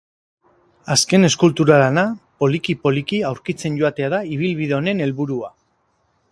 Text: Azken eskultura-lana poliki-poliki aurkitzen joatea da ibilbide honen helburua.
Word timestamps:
Azken 0.95 1.27
eskultura-lana 1.27 2.05
poliki-poliki 2.45 3.21
aurkitzen 3.33 3.79
joatea 3.83 4.11
da 4.17 4.25
ibilbide 4.39 4.77
honen 4.79 5.05
helburua. 5.09 5.55